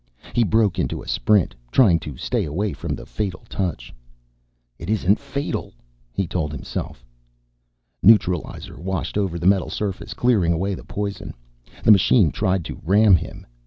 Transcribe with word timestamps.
He 0.33 0.43
broke 0.43 0.79
into 0.79 1.03
a 1.03 1.07
sprint, 1.07 1.53
trying 1.71 1.99
to 1.99 2.17
stay 2.17 2.43
away 2.45 2.73
from 2.73 2.95
the 2.95 3.05
fatal 3.05 3.43
touch. 3.47 3.93
It 4.79 4.89
isn't 4.89 5.19
fatal, 5.19 5.75
he 6.11 6.25
told 6.25 6.51
himself. 6.51 7.05
Neutralizer 8.01 8.79
washed 8.81 9.15
over 9.15 9.37
the 9.37 9.45
metal 9.45 9.69
surface, 9.69 10.15
clearing 10.15 10.53
away 10.53 10.73
the 10.73 10.83
poison. 10.83 11.35
The 11.83 11.91
machine 11.91 12.31
tried 12.31 12.65
to 12.65 12.81
ram 12.83 13.15
him. 13.15 13.45